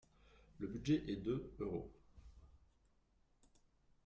Le 0.57 0.65
budget 0.65 1.03
est 1.09 1.17
de 1.23 1.47
€. 1.59 1.91